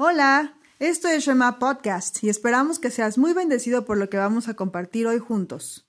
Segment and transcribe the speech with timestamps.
[0.00, 4.46] Hola, esto es Shema Podcast y esperamos que seas muy bendecido por lo que vamos
[4.46, 5.88] a compartir hoy juntos.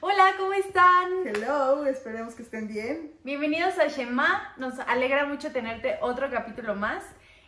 [0.00, 1.26] Hola, ¿cómo están?
[1.26, 3.14] Hello, esperemos que estén bien.
[3.24, 4.52] Bienvenidos a Shema.
[4.58, 7.02] Nos alegra mucho tenerte otro capítulo más.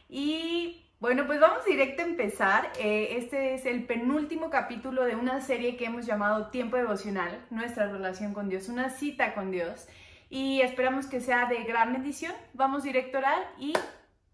[0.09, 2.73] Y bueno, pues vamos directo a empezar.
[2.79, 7.87] Eh, este es el penúltimo capítulo de una serie que hemos llamado Tiempo Devocional, nuestra
[7.93, 9.87] relación con Dios, una cita con Dios.
[10.29, 12.35] Y esperamos que sea de gran bendición.
[12.55, 13.73] Vamos directo a orar y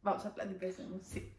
[0.03, 0.71] vamos a platicar.
[1.03, 1.33] Sí.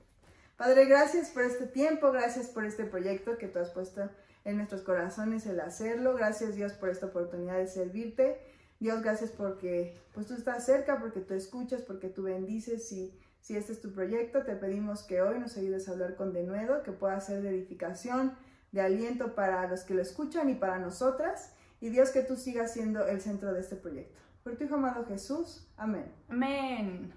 [0.57, 4.09] Padre, gracias por este tiempo, gracias por este proyecto que tú has puesto
[4.45, 6.13] en nuestros corazones el hacerlo.
[6.15, 8.39] Gracias Dios por esta oportunidad de servirte.
[8.79, 13.57] Dios, gracias porque pues tú estás cerca, porque tú escuchas, porque tú bendices y si
[13.57, 16.91] este es tu proyecto, te pedimos que hoy nos ayudes a hablar con denuedo, que
[16.91, 18.37] pueda ser de edificación,
[18.71, 21.53] de aliento para los que lo escuchan y para nosotras.
[21.81, 24.22] Y Dios, que tú sigas siendo el centro de este proyecto.
[24.43, 25.65] Por tu hijo amado Jesús.
[25.77, 26.11] Amén.
[26.27, 27.13] Amén.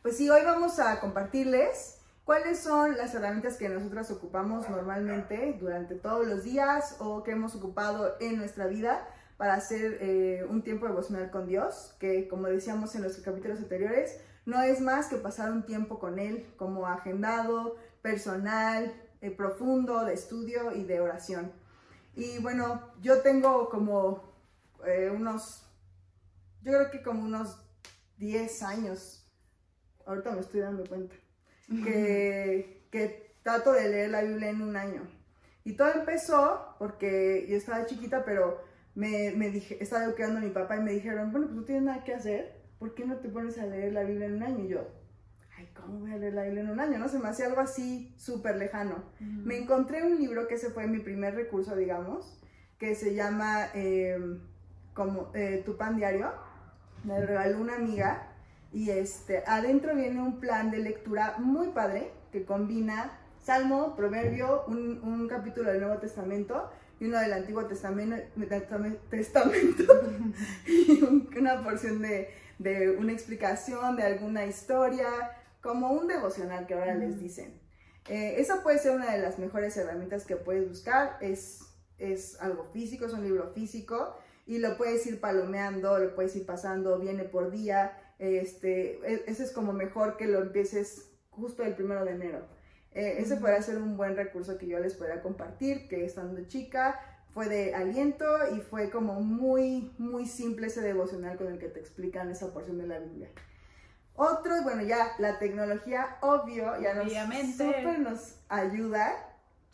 [0.00, 5.94] Pues sí, hoy vamos a compartirles cuáles son las herramientas que nosotras ocupamos normalmente durante
[5.94, 9.06] todos los días o que hemos ocupado en nuestra vida
[9.36, 14.18] para hacer eh, un tiempo devocional con Dios, que como decíamos en los capítulos anteriores,
[14.46, 20.14] no es más que pasar un tiempo con Él como agendado, personal, eh, profundo, de
[20.14, 21.52] estudio y de oración.
[22.16, 24.22] Y bueno, yo tengo como
[24.86, 25.69] eh, unos,
[26.62, 27.58] yo creo que como unos
[28.18, 29.26] 10 años,
[30.06, 31.14] ahorita me estoy dando cuenta,
[31.84, 35.02] que, que trato de leer la Biblia en un año.
[35.64, 38.60] Y todo empezó porque yo estaba chiquita, pero
[38.94, 41.84] me, me dije, estaba educando a mi papá y me dijeron, bueno, pues no tienes
[41.84, 44.64] nada que hacer, ¿por qué no te pones a leer la Biblia en un año?
[44.64, 44.88] Y yo,
[45.56, 46.98] ay, ¿cómo voy a leer la Biblia en un año?
[46.98, 49.04] No se me hacía algo así súper lejano.
[49.20, 52.38] Me encontré un libro que ese fue mi primer recurso, digamos,
[52.78, 54.18] que se llama eh,
[54.94, 56.32] como, eh, Tu Pan Diario.
[57.04, 58.26] Me regaló una amiga
[58.72, 65.00] y este, adentro viene un plan de lectura muy padre que combina Salmo, Proverbio, un,
[65.02, 68.26] un capítulo del Nuevo Testamento y uno del Antiguo Testamento,
[69.08, 69.84] testamento
[70.66, 71.02] y
[71.36, 72.28] una porción de,
[72.58, 75.08] de, una explicación de alguna historia,
[75.62, 77.58] como un devocional que ahora les dicen.
[78.08, 81.60] Eh, esa puede ser una de las mejores herramientas que puedes buscar, es,
[81.98, 84.14] es algo físico, es un libro físico
[84.50, 89.44] y lo puedes ir palomeando, lo puedes ir pasando, viene por día, este, e, ese
[89.44, 92.48] es como mejor que lo empieces justo el primero de enero.
[92.90, 97.00] Eh, ese podría ser un buen recurso que yo les podría compartir, que estando chica
[97.32, 101.78] fue de aliento y fue como muy, muy simple ese devocional con el que te
[101.78, 103.28] explican esa porción de la Biblia.
[104.16, 107.12] Otro, bueno, ya la tecnología, obvio, ya nos,
[107.56, 109.14] súper nos ayuda.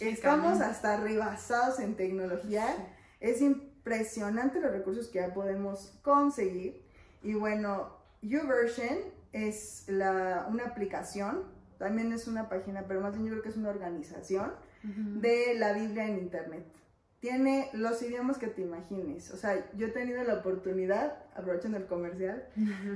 [0.01, 2.67] Estamos hasta rebasados en tecnología.
[3.21, 6.83] Es impresionante los recursos que ya podemos conseguir.
[7.23, 8.99] Y bueno, YouVersion
[9.33, 13.57] es la, una aplicación también es una página, pero más bien yo creo que es
[13.57, 14.53] una organización
[14.83, 16.65] de la Biblia en Internet.
[17.21, 19.33] Tiene los idiomas que te imagines.
[19.33, 22.47] O sea, yo he tenido la oportunidad, aprovechando el comercial,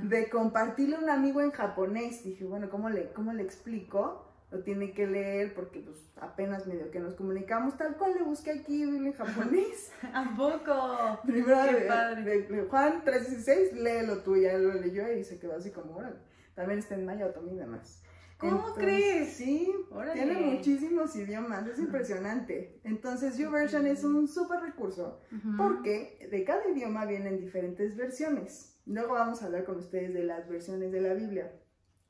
[0.03, 2.23] de compartirle a un amigo en japonés.
[2.23, 4.25] Dije, bueno, ¿cómo le, cómo le explico?
[4.51, 8.51] Lo tiene que leer porque pues apenas medio que nos comunicamos, tal cual le busqué
[8.51, 9.91] aquí en japonés.
[10.13, 11.19] ¿A poco?
[11.25, 12.67] Primero Qué padre.
[12.69, 16.17] Juan 316, léelo tú, ya lo leyó y se quedó así como, órale.
[16.53, 18.03] También está en maya y demás.
[18.41, 19.33] ¿Cómo crees?
[19.33, 19.71] Sí,
[20.13, 22.81] tiene muchísimos idiomas, es impresionante.
[22.83, 25.21] Entonces, YouVersion es un súper recurso
[25.57, 28.79] porque de cada idioma vienen diferentes versiones.
[28.87, 31.53] Luego vamos a hablar con ustedes de las versiones de la Biblia.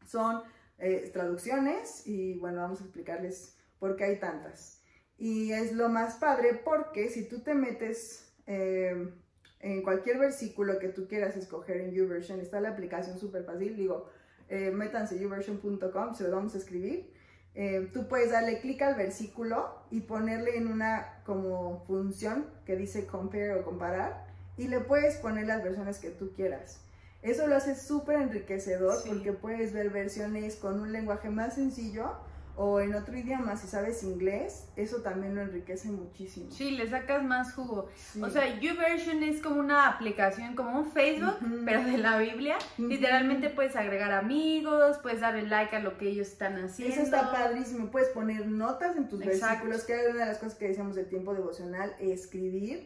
[0.06, 0.42] Son
[0.82, 4.82] eh, traducciones y bueno, vamos a explicarles por qué hay tantas.
[5.18, 9.14] Y es lo más padre porque si tú te metes eh,
[9.60, 14.10] en cualquier versículo que tú quieras escoger en YouVersion, está la aplicación súper fácil, digo,
[14.50, 17.14] eh, métanse youversion.com, se lo vamos a escribir.
[17.54, 23.06] Eh, tú puedes darle clic al versículo y ponerle en una como función que dice
[23.06, 24.26] compare o comparar
[24.58, 26.82] y le puedes poner las versiones que tú quieras.
[27.22, 32.16] Eso lo hace súper enriquecedor porque puedes ver versiones con un lenguaje más sencillo
[32.64, 36.52] o en otro idioma, si sabes inglés, eso también lo enriquece muchísimo.
[36.52, 37.90] Sí, le sacas más jugo.
[38.22, 42.58] O sea, YouVersion es como una aplicación, como un Facebook, pero de la Biblia.
[42.78, 46.94] Literalmente puedes agregar amigos, puedes darle like a lo que ellos están haciendo.
[46.94, 47.90] Eso está padrísimo.
[47.90, 51.06] Puedes poner notas en tus versículos, que es una de las cosas que decíamos de
[51.06, 52.86] tiempo devocional, escribir.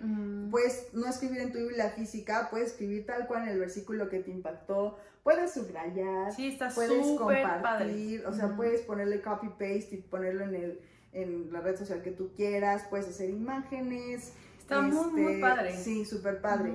[0.51, 4.19] Puedes no escribir en tu Biblia física, puedes escribir tal cual en el versículo que
[4.19, 6.31] te impactó puedes subrayar,
[6.75, 10.81] puedes compartir, o sea, puedes ponerle copy paste y ponerlo en el
[11.13, 14.33] en la red social que tú quieras, puedes hacer imágenes.
[14.60, 15.77] Está muy, muy este, padre.
[15.77, 16.74] Sí, súper padre.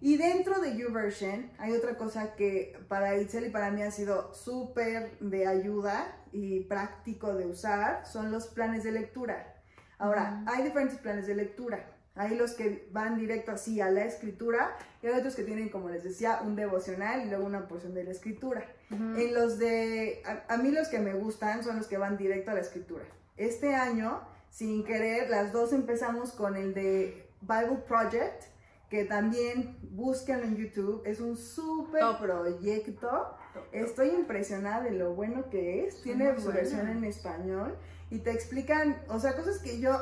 [0.00, 4.34] Y dentro de YouVersion hay otra cosa que para Itzel y para mí ha sido
[4.34, 9.54] súper de ayuda y práctico de usar, son los planes de lectura.
[9.96, 11.97] Ahora, hay diferentes planes de lectura.
[12.18, 15.88] Hay los que van directo así a la escritura y hay otros que tienen, como
[15.88, 18.66] les decía, un devocional y luego una porción de la escritura.
[18.90, 22.50] En los de, a, a, mí los que me gustan son los que van directo
[22.50, 23.04] a la escritura.
[23.36, 24.20] Este año,
[24.50, 28.42] sin querer, las dos empezamos con el de Bible Project,
[28.90, 31.02] que también buscan en YouTube.
[31.04, 33.36] Es un súper proyecto.
[33.70, 36.02] Estoy impresionada de lo bueno que es.
[36.02, 37.76] Tiene su versión en español
[38.10, 39.98] y te explican, o sea, cosas que yo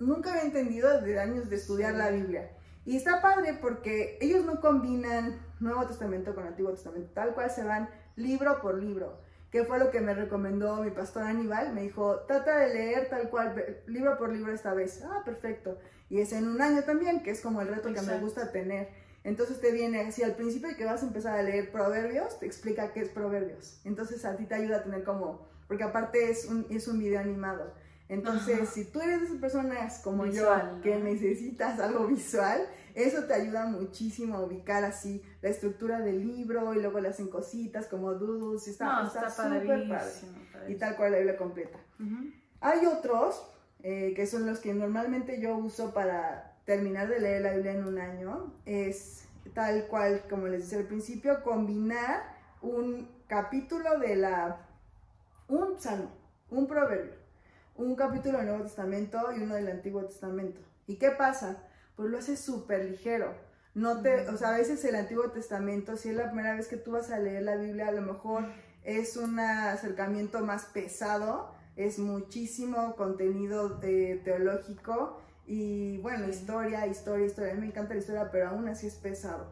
[0.00, 2.50] nunca había entendido de años de estudiar la Biblia.
[2.84, 7.62] Y está padre porque ellos no combinan Nuevo Testamento con Antiguo Testamento, tal cual se
[7.62, 9.20] van libro por libro,
[9.50, 11.74] que fue lo que me recomendó mi pastor Aníbal.
[11.74, 13.54] Me dijo, trata de leer tal cual,
[13.86, 15.02] libro por libro esta vez.
[15.04, 15.78] Ah, perfecto.
[16.08, 18.88] Y es en un año también, que es como el reto que me gusta tener.
[19.22, 22.92] Entonces te viene, así al principio que vas a empezar a leer Proverbios, te explica
[22.92, 23.80] qué es Proverbios.
[23.84, 27.20] Entonces a ti te ayuda a tener como, porque aparte es un, es un video
[27.20, 27.74] animado.
[28.10, 30.50] Entonces, si tú eres de esas personas como yo
[30.82, 32.66] que necesitas algo visual,
[32.96, 37.28] eso te ayuda muchísimo a ubicar así la estructura del libro y luego le hacen
[37.28, 40.12] cositas como doodles y está súper padre.
[40.66, 41.78] Y tal cual la Biblia completa.
[42.60, 43.46] Hay otros
[43.84, 47.84] eh, que son los que normalmente yo uso para terminar de leer la Biblia en
[47.84, 48.52] un año.
[48.66, 52.24] Es tal cual, como les decía al principio, combinar
[52.60, 54.66] un capítulo de la...
[55.46, 56.10] un salmo,
[56.50, 57.19] un proverbio
[57.80, 60.60] un capítulo del Nuevo Testamento y uno del Antiguo Testamento.
[60.86, 61.64] ¿Y qué pasa?
[61.96, 63.34] Pues lo hace súper ligero.
[63.74, 66.76] No te, o sea, a veces el Antiguo Testamento, si es la primera vez que
[66.76, 68.44] tú vas a leer la Biblia, a lo mejor
[68.84, 77.52] es un acercamiento más pesado, es muchísimo contenido de, teológico y bueno, historia, historia, historia.
[77.52, 79.46] A mí me encanta la historia, pero aún así es pesado.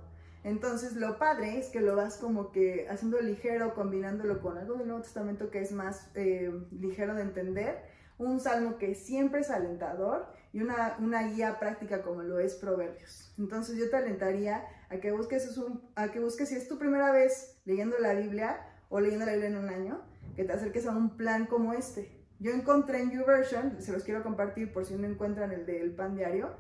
[0.45, 4.87] Entonces lo padre es que lo vas como que haciendo ligero, combinándolo con algo del
[4.87, 7.88] Nuevo Testamento que es más eh, ligero de entender
[8.19, 13.33] un salmo que siempre es alentador y una, una, guía práctica como lo es Proverbios.
[13.39, 15.59] Entonces yo te alentaría a que, busques
[15.95, 19.51] a que busques si es tu primera vez leyendo la Biblia o leyendo la Biblia
[19.51, 20.01] en un año,
[20.35, 22.11] que te acerques a un plan como este.
[22.41, 26.17] Yo encontré en YouVersion, se los quiero compartir por si no encuentran el del pan
[26.17, 26.51] diario,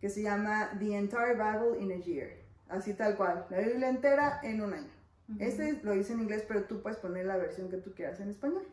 [0.00, 2.30] que se llama The Entire Bible in a Year.
[2.68, 4.90] Así tal cual, la Biblia entera en un año.
[5.38, 8.30] Este lo dice en inglés, pero tú puedes poner la versión que tú quieras en
[8.30, 8.66] español.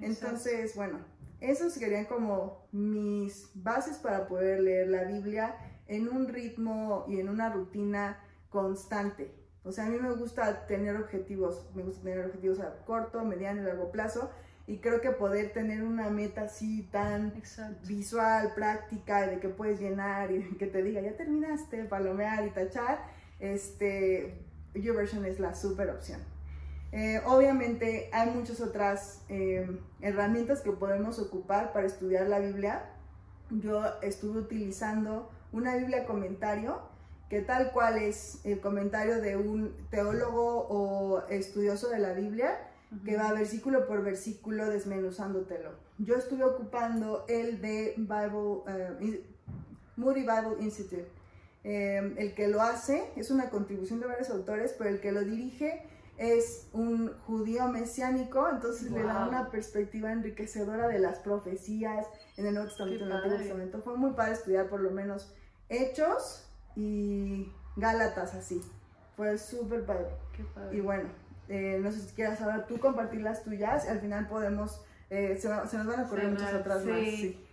[0.00, 0.98] Entonces, bueno,
[1.40, 5.56] esos serían como mis bases para poder leer la Biblia
[5.86, 8.18] en un ritmo y en una rutina
[8.50, 9.34] constante.
[9.64, 13.62] O sea, a mí me gusta tener objetivos, me gusta tener objetivos a corto, mediano
[13.62, 14.30] y largo plazo.
[14.66, 17.32] Y creo que poder tener una meta así tan
[17.86, 23.04] visual, práctica, de que puedes llenar y que te diga, ya terminaste, palomear y tachar,
[23.40, 24.44] este,
[24.74, 26.20] YouVersion es la super opción.
[26.92, 32.90] Eh, obviamente hay muchas otras eh, herramientas que podemos ocupar para estudiar la Biblia.
[33.50, 36.80] Yo estuve utilizando una Biblia comentario,
[37.28, 42.58] que tal cual es el comentario de un teólogo o estudioso de la Biblia,
[43.04, 45.70] que va versículo por versículo desmenuzándotelo.
[45.98, 49.24] Yo estuve ocupando el de Bible, eh,
[49.96, 51.06] Moody Bible Institute.
[51.62, 55.84] el que lo hace es una contribución de varios autores, pero el que lo dirige
[56.20, 62.52] es un judío mesiánico, entonces le da una perspectiva enriquecedora de las profecías en el
[62.52, 63.80] Nuevo Testamento y en el Antiguo Testamento.
[63.80, 65.32] Fue muy padre estudiar por lo menos
[65.70, 66.46] Hechos
[66.76, 68.60] y Gálatas así.
[69.16, 70.08] Fue súper padre.
[70.72, 71.08] Y bueno,
[71.48, 75.48] eh, no sé si quieras saber tú compartir las tuyas, al final podemos, eh, se,
[75.48, 77.00] nos van a ocurrir muchas otras más.
[77.00, 77.46] Sí.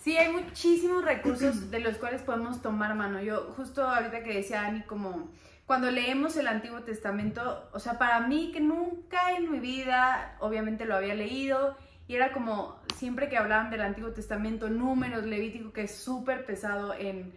[0.00, 3.20] Sí, hay muchísimos recursos de los cuales podemos tomar mano.
[3.20, 5.28] Yo justo ahorita que decía Ani como
[5.66, 10.84] cuando leemos el Antiguo Testamento, o sea, para mí que nunca en mi vida, obviamente
[10.84, 15.82] lo había leído, y era como siempre que hablaban del Antiguo Testamento, números, Levítico, que
[15.82, 17.32] es súper pesado en...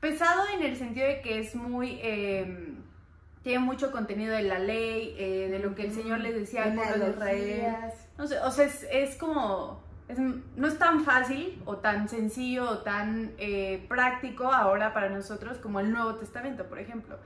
[0.00, 1.98] Pesado en el sentido de que es muy...
[2.02, 2.76] Em,
[3.42, 6.74] tiene mucho contenido de la ley, eh, de lo que el Señor les decía al
[6.74, 7.76] pueblo de Israel.
[8.16, 9.82] No sé, o sea, es, como...
[10.54, 15.80] no es tan fácil o tan sencillo o tan eh, práctico ahora para nosotros como
[15.80, 17.18] el Nuevo Testamento, por ejemplo.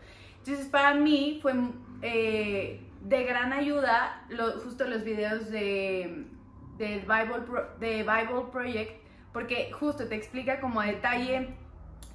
[0.46, 1.54] Entonces para mí fue
[2.02, 4.24] eh, de gran ayuda
[4.62, 6.26] justo los videos de,
[6.78, 8.92] de, Bible de Bible Project,
[9.32, 11.48] porque justo te explica como a detalle,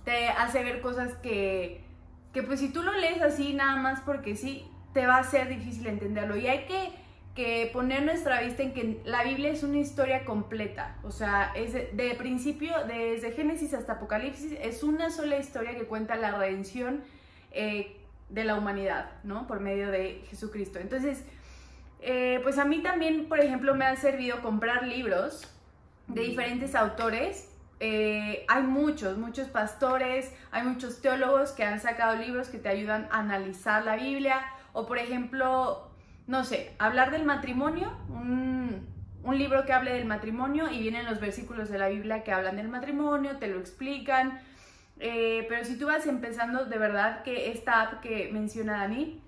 [0.05, 1.83] te hace ver cosas que,
[2.31, 5.49] que pues si tú lo lees así nada más porque sí, te va a ser
[5.49, 6.37] difícil entenderlo.
[6.37, 6.91] Y hay que,
[7.35, 11.73] que poner nuestra vista en que la Biblia es una historia completa, o sea, es
[11.73, 17.03] de, principio, desde Génesis hasta Apocalipsis, es una sola historia que cuenta la redención.
[17.53, 17.97] Eh,
[18.31, 19.45] de la humanidad, ¿no?
[19.47, 20.79] Por medio de Jesucristo.
[20.79, 21.23] Entonces,
[21.99, 25.47] eh, pues a mí también, por ejemplo, me ha servido comprar libros
[26.07, 27.49] de diferentes autores.
[27.79, 33.07] Eh, hay muchos, muchos pastores, hay muchos teólogos que han sacado libros que te ayudan
[33.11, 34.41] a analizar la Biblia.
[34.73, 35.89] O por ejemplo,
[36.27, 38.87] no sé, hablar del matrimonio, un,
[39.23, 42.55] un libro que hable del matrimonio y vienen los versículos de la Biblia que hablan
[42.55, 44.39] del matrimonio, te lo explican.
[45.03, 49.19] Eh, pero si tú vas empezando, de verdad que esta app que menciona Dani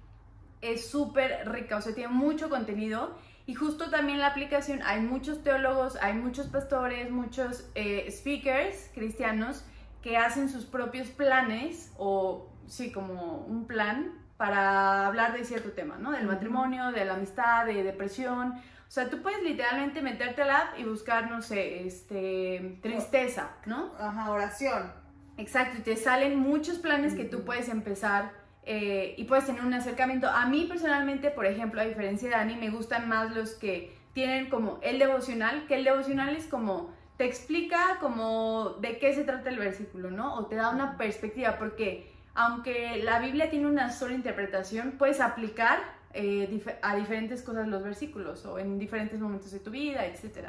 [0.61, 3.17] es súper rica, o sea, tiene mucho contenido.
[3.47, 9.65] Y justo también la aplicación hay muchos teólogos, hay muchos pastores, muchos eh, speakers cristianos
[10.03, 15.97] que hacen sus propios planes o sí, como un plan para hablar de cierto tema,
[15.97, 16.11] ¿no?
[16.11, 18.53] Del matrimonio, de la amistad, de depresión.
[18.53, 23.91] O sea, tú puedes literalmente meterte al app y buscar, no sé, este, tristeza, ¿no?
[23.97, 25.02] Ajá, oración.
[25.37, 28.31] Exacto, y te salen muchos planes que tú puedes empezar
[28.65, 30.29] eh, y puedes tener un acercamiento.
[30.29, 34.49] A mí personalmente, por ejemplo, a diferencia de Dani, me gustan más los que tienen
[34.49, 39.49] como el devocional, que el devocional es como te explica como de qué se trata
[39.49, 40.35] el versículo, ¿no?
[40.35, 45.79] O te da una perspectiva, porque aunque la Biblia tiene una sola interpretación, puedes aplicar
[46.13, 50.47] eh, a diferentes cosas los versículos o en diferentes momentos de tu vida, etc.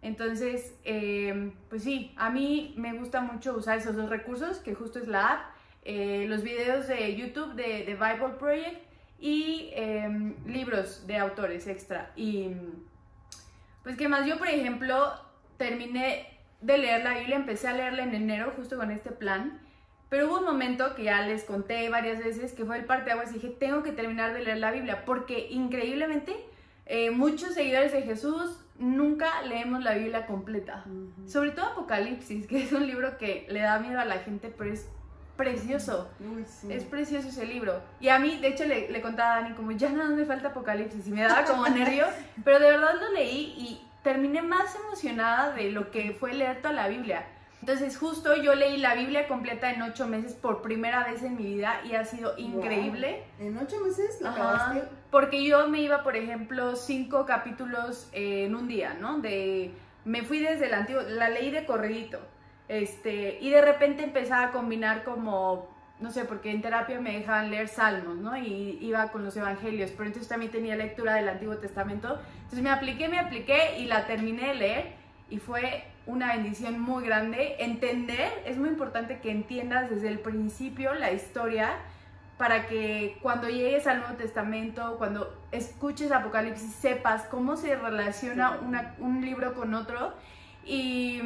[0.00, 4.98] Entonces, eh, pues sí, a mí me gusta mucho usar esos dos recursos, que justo
[4.98, 5.40] es la app,
[5.84, 8.88] eh, los videos de YouTube de, de Bible Project
[9.18, 12.12] y em, libros de autores extra.
[12.14, 12.50] Y
[13.82, 14.26] pues, ¿qué más?
[14.26, 15.14] Yo, por ejemplo,
[15.56, 19.60] terminé de leer la Biblia, empecé a leerla en enero justo con este plan.
[20.08, 23.12] Pero hubo un momento que ya les conté varias veces que fue el parte de
[23.12, 26.34] aguas y dije, tengo que terminar de leer la Biblia, porque increíblemente
[26.86, 30.84] eh, muchos seguidores de Jesús nunca leemos la Biblia completa.
[31.26, 34.72] Sobre todo Apocalipsis, que es un libro que le da miedo a la gente, pero
[34.72, 34.88] es
[35.36, 36.10] precioso.
[36.68, 37.80] Es precioso ese libro.
[38.00, 40.48] Y a mí, de hecho, le, le contaba a Dani como, ya nada me falta
[40.48, 41.06] Apocalipsis.
[41.06, 42.06] Y me daba como nervio,
[42.44, 46.74] pero de verdad lo leí y terminé más emocionada de lo que fue leer toda
[46.74, 47.26] la Biblia.
[47.60, 51.44] Entonces justo yo leí la Biblia completa en ocho meses por primera vez en mi
[51.44, 53.24] vida y ha sido increíble.
[53.40, 54.84] ¿En ocho meses la acabaste?
[55.10, 59.20] Porque yo me iba, por ejemplo, cinco capítulos en un día, ¿no?
[59.20, 59.72] De,
[60.04, 62.20] me fui desde el antiguo, la leí de corridito.
[62.68, 65.68] Este, y de repente empezaba a combinar como,
[66.00, 68.36] no sé, porque en terapia me dejaban leer salmos, ¿no?
[68.36, 72.20] Y iba con los evangelios, pero entonces también tenía lectura del Antiguo Testamento.
[72.36, 74.92] Entonces me apliqué, me apliqué y la terminé de leer
[75.30, 77.56] y fue una bendición muy grande.
[77.60, 81.76] Entender, es muy importante que entiendas desde el principio la historia
[82.38, 88.58] para que cuando llegues al Nuevo Testamento, cuando escuches Apocalipsis, sepas cómo se relaciona
[88.98, 90.14] un libro con otro.
[90.64, 91.20] Y...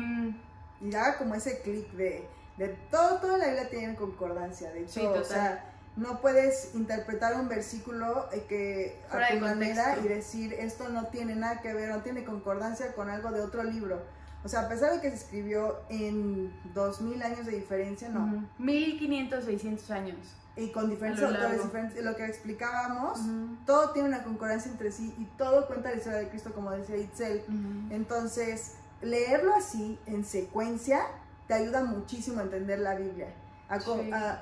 [0.84, 2.26] Y da como ese clic de,
[2.56, 5.64] de todo, toda la Biblia tiene concordancia, de hecho, o sea,
[5.96, 11.36] no puedes interpretar un versículo eh, que a tu manera y decir esto no tiene
[11.36, 14.02] nada que ver, no tiene concordancia con algo de otro libro.
[14.44, 18.48] O sea, a pesar de que se escribió en 2000 años de diferencia, no.
[18.58, 20.16] 1500, 600 años.
[20.56, 23.20] Y con diferentes autores diferentes, lo que explicábamos,
[23.64, 26.96] todo tiene una concordancia entre sí y todo cuenta la historia de Cristo, como decía
[26.96, 27.42] Itzel.
[27.90, 31.00] Entonces, leerlo así, en secuencia,
[31.48, 33.28] te ayuda muchísimo a entender la Biblia.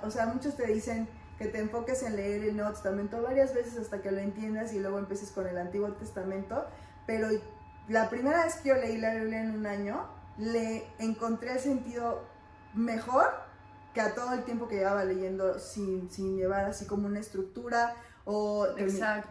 [0.03, 3.79] o sea, muchos te dicen que te enfoques en leer el Nuevo Testamento varias veces
[3.79, 6.67] hasta que lo entiendas y luego empieces con el Antiguo Testamento,
[7.07, 7.29] pero
[7.91, 10.07] la primera vez que yo leí la Biblia en un año,
[10.39, 12.23] le encontré el sentido
[12.73, 13.27] mejor
[13.93, 17.97] que a todo el tiempo que llevaba leyendo sin, sin llevar así como una estructura
[18.25, 18.69] o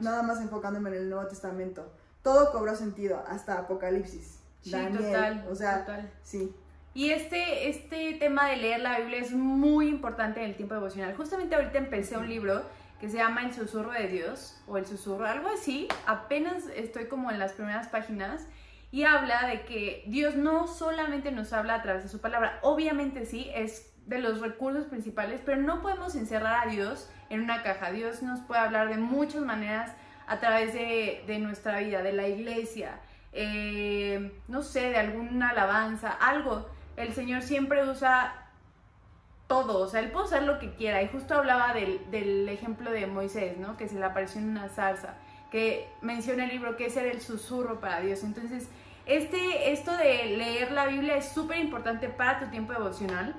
[0.01, 1.89] nada más enfocándome en el Nuevo Testamento.
[2.21, 4.39] Todo cobró sentido, hasta Apocalipsis.
[4.61, 5.47] Sí, total.
[5.49, 6.53] O sea, sí.
[6.93, 11.15] Y este, este tema de leer la Biblia es muy importante en el tiempo devocional.
[11.15, 12.63] Justamente ahorita empecé un libro
[12.99, 15.87] que se llama El susurro de Dios o El susurro, algo así.
[16.05, 18.45] Apenas estoy como en las primeras páginas
[18.91, 23.25] y habla de que Dios no solamente nos habla a través de su palabra, obviamente
[23.25, 27.91] sí, es de los recursos principales, pero no podemos encerrar a Dios en una caja.
[27.91, 29.91] Dios nos puede hablar de muchas maneras
[30.27, 32.99] a través de, nuestra vida, de la iglesia,
[33.33, 36.67] eh, no sé, de alguna alabanza, algo.
[36.97, 38.48] El Señor siempre usa
[39.49, 41.01] todo, o sea, Él puede usar lo que quiera.
[41.01, 43.75] Y justo hablaba del, del ejemplo de Moisés, ¿no?
[43.75, 45.15] Que se le apareció en una zarza,
[45.51, 48.23] que menciona el libro que ese era el susurro para Dios.
[48.23, 48.69] Entonces,
[49.07, 53.35] este, esto de leer la Biblia es súper importante para tu tiempo devocional.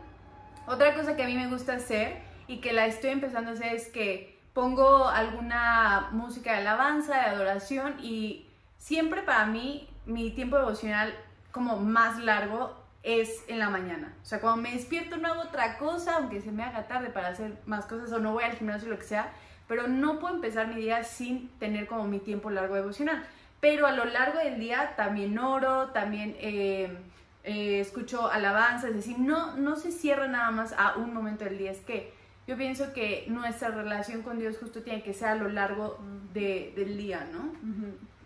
[0.67, 3.75] Otra cosa que a mí me gusta hacer y que la estoy empezando a hacer
[3.75, 8.49] es que pongo alguna música de alabanza, de adoración y
[8.79, 11.15] siempre para mí mi tiempo devocional
[11.53, 14.15] como más largo es en la mañana.
[14.23, 17.29] O sea, cuando me despierto no hago otra cosa, aunque se me haga tarde para
[17.29, 19.33] hacer más cosas o no voy al gimnasio o lo que sea,
[19.69, 23.25] pero no puedo empezar mi día sin tener como mi tiempo largo devocional.
[23.61, 26.97] Pero a lo largo del día también oro, también eh,
[27.45, 31.59] eh, escucho alabanzas, es decir, no, no se cierra nada más a un momento del
[31.59, 32.13] día, es que
[32.47, 35.99] yo pienso que nuestra relación con Dios justo tiene que ser a lo largo
[36.33, 37.53] de, del día, ¿no?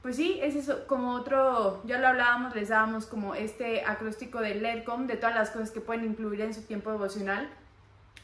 [0.04, 4.54] Pues sí, es eso, como otro, ya lo hablábamos, les dábamos como este acróstico de
[4.54, 7.48] LEDCOM, de todas las cosas que pueden incluir en su tiempo devocional.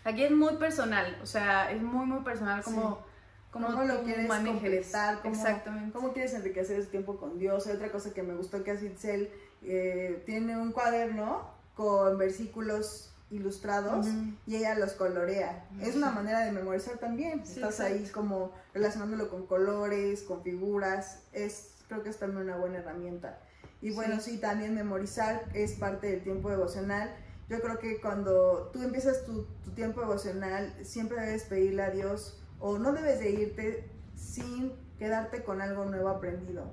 [0.04, 3.02] Aquí es muy personal, o sea, es muy, muy personal como...
[3.50, 5.22] ¿Cómo, lo quieres completar?
[5.22, 5.92] Cómo, Exactamente.
[5.94, 7.66] ¿Cómo quieres enriquecer ese tiempo con Dios?
[7.66, 9.30] Hay otra cosa que me gustó que hace Itzel,
[9.62, 14.06] eh, tiene un cuaderno con versículos ilustrados
[14.46, 15.66] y ella los colorea.
[15.80, 17.40] Es una manera de memorizar también.
[17.40, 21.22] Estás ahí como relacionándolo con colores, con figuras.
[21.32, 23.38] Es, creo que es también una buena herramienta.
[23.80, 27.14] Y bueno, sí, también memorizar es parte del tiempo devocional.
[27.48, 32.40] Yo creo que cuando tú empiezas tu, tu tiempo devocional, siempre debes pedirle a Dios
[32.58, 36.70] o no debes de irte sin quedarte con algo nuevo aprendido.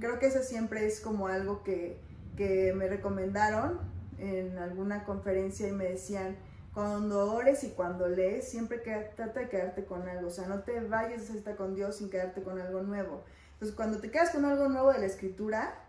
[0.00, 2.00] Creo que eso siempre es como algo que,
[2.36, 3.78] que me recomendaron
[4.18, 6.36] en alguna conferencia y me decían,
[6.74, 8.78] cuando ores y cuando lees, siempre
[9.14, 10.26] trata de quedarte con algo.
[10.26, 13.22] O sea, no te vayas a estar con Dios sin quedarte con algo nuevo.
[13.52, 15.86] Entonces, cuando te quedas con algo nuevo de la escritura,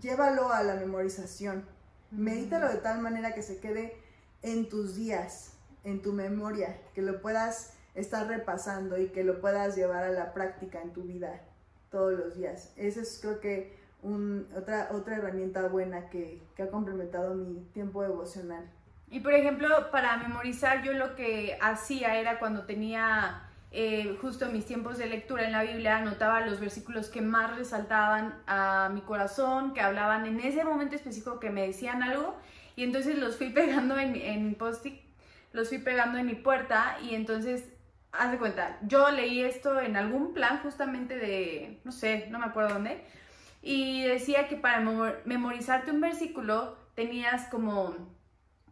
[0.00, 1.64] llévalo a la memorización.
[2.10, 3.96] Medítalo de tal manera que se quede
[4.42, 5.54] en tus días,
[5.84, 10.34] en tu memoria, que lo puedas estar repasando y que lo puedas llevar a la
[10.34, 11.40] práctica en tu vida
[11.90, 12.72] todos los días.
[12.76, 18.64] Esa es creo que otra, otra herramienta buena que, que ha complementado mi tiempo devocional.
[19.10, 24.64] Y por ejemplo, para memorizar yo lo que hacía era cuando tenía eh, justo mis
[24.64, 29.74] tiempos de lectura en la Biblia, anotaba los versículos que más resaltaban a mi corazón,
[29.74, 32.36] que hablaban en ese momento específico que me decían algo,
[32.76, 35.00] y entonces los fui pegando en, en post-it,
[35.52, 37.64] los fui pegando en mi puerta, y entonces
[38.12, 42.46] haz de cuenta, yo leí esto en algún plan justamente de, no sé, no me
[42.46, 43.04] acuerdo dónde,
[43.62, 44.80] y decía que para
[45.24, 48.16] memorizarte un versículo tenías como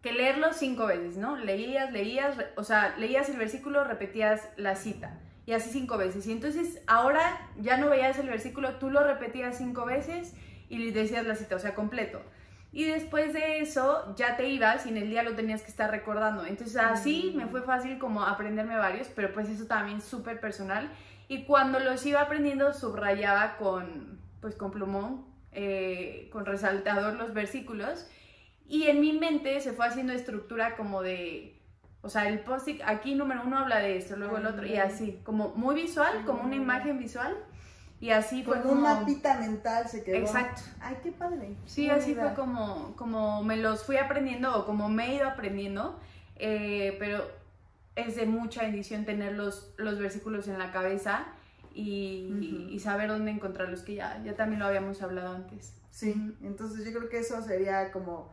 [0.03, 1.37] que leerlo cinco veces, ¿no?
[1.37, 6.27] Leías, leías, o sea, leías el versículo, repetías la cita, y así cinco veces.
[6.27, 10.35] Y entonces ahora ya no veías el versículo, tú lo repetías cinco veces
[10.69, 12.23] y decías la cita, o sea, completo.
[12.73, 15.91] Y después de eso ya te ibas y en el día lo tenías que estar
[15.91, 16.45] recordando.
[16.45, 20.91] Entonces así me fue fácil como aprenderme varios, pero pues eso también súper personal.
[21.27, 28.07] Y cuando los iba aprendiendo subrayaba con, pues con plumón, eh, con resaltador los versículos.
[28.69, 31.61] Y en mi mente se fue haciendo estructura como de,
[32.01, 35.21] o sea, el post aquí número uno habla de esto, luego el otro, y así,
[35.25, 37.37] como muy visual, como una imagen visual.
[37.99, 38.75] Y así fue como...
[38.75, 40.15] un mapita mental se quedó.
[40.15, 40.63] Exacto.
[40.81, 41.57] Ay, qué padre.
[41.65, 45.99] Sí, así fue como, como me los fui aprendiendo o como me he ido aprendiendo,
[46.37, 47.25] eh, pero
[47.97, 51.27] es de mucha bendición tener los, los versículos en la cabeza
[51.77, 55.75] y, y, saber dónde encontrarlos, que ya, ya también lo habíamos hablado antes.
[55.91, 58.33] Sí, entonces yo creo que eso sería como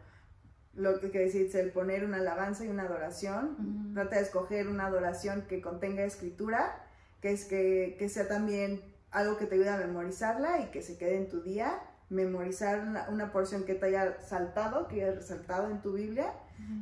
[0.75, 3.91] lo que decís, el poner una alabanza y una adoración.
[3.93, 6.87] Trata de escoger una adoración que contenga escritura,
[7.21, 10.97] que es que, que sea también algo que te ayude a memorizarla y que se
[10.97, 12.79] quede en tu día, memorizar
[13.09, 16.33] una, porción que te haya saltado, que haya resaltado en tu Biblia,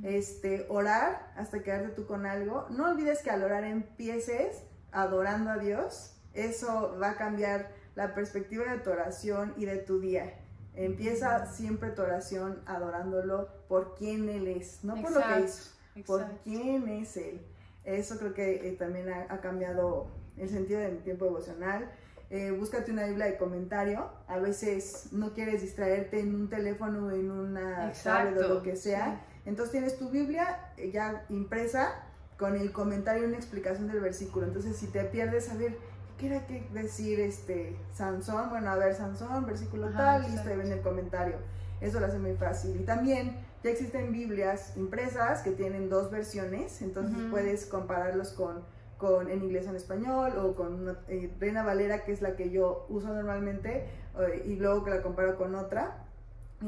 [0.03, 2.67] este, orar hasta quedarte tú con algo.
[2.69, 8.71] No olvides que al orar empieces adorando a Dios, eso va a cambiar la perspectiva
[8.71, 10.37] de tu oración y de tu día.
[10.73, 15.71] Empieza siempre tu oración adorándolo por quién Él es, no por lo que hizo,
[16.05, 17.41] por quién es Él.
[17.83, 21.89] Eso creo que eh, también ha, ha, cambiado el sentido de mi tiempo devocional
[22.31, 24.09] eh, búscate una Biblia de comentario.
[24.27, 29.21] A veces no quieres distraerte en un teléfono, en una tablet o lo que sea.
[29.45, 32.05] Entonces tienes tu Biblia eh, ya impresa
[32.37, 34.47] con el comentario y una explicación del versículo.
[34.47, 35.77] Entonces si te pierdes a ver
[36.21, 40.75] qué era que decir este Sansón, bueno, a ver Sansón, versículo tal, listo, ahí viene
[40.75, 41.37] el comentario.
[41.81, 42.79] Eso lo hace muy fácil.
[42.79, 48.61] Y también ya existen Biblias impresas que tienen dos versiones, entonces puedes compararlos con
[48.99, 52.35] con, en inglés o en español o con una, eh, Reina Valera, que es la
[52.35, 53.87] que yo uso normalmente,
[54.19, 56.05] eh, y luego que la comparo con otra.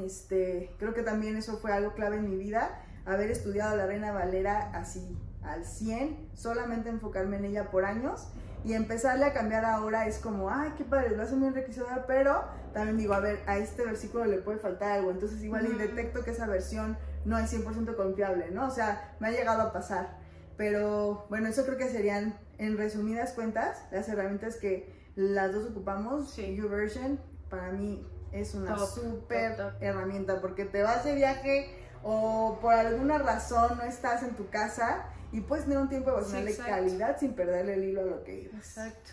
[0.03, 4.11] Este, creo que también eso fue algo clave en mi vida, haber estudiado la Reina
[4.13, 8.29] Valera así al 100, solamente enfocarme en ella por años
[8.63, 12.43] y empezarle a cambiar ahora es como, ay, qué padre, lo hace muy enriquecedor, pero
[12.73, 16.23] también digo, a ver, a este versículo le puede faltar algo, entonces igual y detecto
[16.23, 18.67] que esa versión no es 100% confiable, ¿no?
[18.67, 20.17] O sea, me ha llegado a pasar.
[20.57, 26.31] Pero bueno, eso creo que serían, en resumidas cuentas, las herramientas que las dos ocupamos.
[26.31, 26.55] Sí.
[26.55, 31.67] YouVersion, para mí, es una súper herramienta porque te vas de viaje
[32.01, 36.45] o por alguna razón no estás en tu casa y puedes tener un tiempo devocional
[36.45, 36.71] de exacto.
[36.71, 38.55] calidad sin perderle el hilo a lo que ibas.
[38.55, 39.11] Exacto.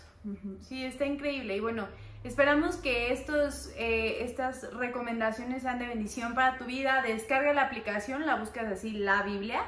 [0.61, 1.57] Sí, está increíble.
[1.57, 1.87] Y bueno,
[2.23, 7.01] esperamos que estos, eh, estas recomendaciones sean de bendición para tu vida.
[7.01, 9.63] Descarga la aplicación, la buscas así, la Biblia,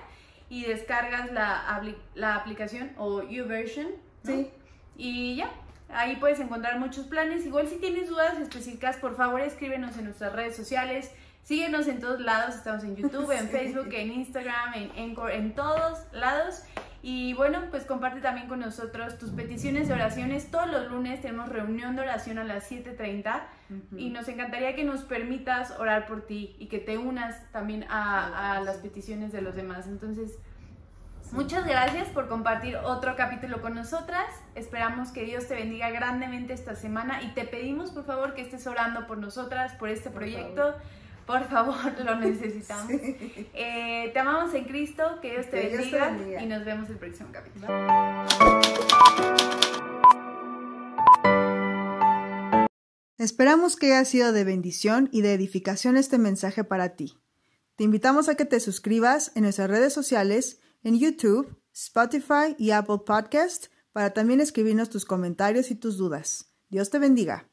[0.50, 1.82] y descargas la,
[2.14, 3.88] la aplicación o YouVersion.
[4.24, 4.32] ¿no?
[4.32, 4.52] Sí,
[4.96, 5.50] Y ya,
[5.90, 7.48] ahí puedes encontrar muchos planes.
[7.48, 11.12] Igual si tienes dudas específicas, por favor escríbenos en nuestras redes sociales.
[11.44, 13.48] Síguenos en todos lados, estamos en YouTube, en Sí.
[13.48, 16.64] Facebook, en Instagram, en Encore, en todos lados.
[17.02, 20.50] Y bueno, pues comparte también con nosotros tus peticiones de oraciones.
[20.50, 23.98] Todos los lunes tenemos reunión de oración a las 7.30 Ujú.
[23.98, 28.54] y nos encantaría que nos permitas orar por ti y que te unas también a,
[28.56, 29.88] a las peticiones de los demás.
[29.88, 30.38] Entonces,
[31.32, 34.28] Muchas gracias por compartir otro capítulo con nosotras.
[34.54, 38.68] Esperamos que Dios te bendiga grandemente esta semana y te pedimos por favor que estés
[38.68, 40.76] orando por nosotras, por este Por proyecto.
[41.26, 42.88] Por favor, lo necesitamos.
[42.88, 43.50] Sí.
[43.54, 46.44] Eh, te amamos en Cristo, que Dios te, Que Dios te bendiga, bendiga.
[46.44, 47.68] y nos vemos el próximo capítulo.
[53.18, 57.18] Esperamos que haya sido de bendición y de edificación este mensaje para ti.
[57.76, 63.00] Te invitamos a que te suscribas en nuestras redes sociales, en YouTube, Spotify y Apple
[63.06, 66.52] Podcast, para también escribirnos tus comentarios y tus dudas.
[66.70, 67.53] Dios te bendiga.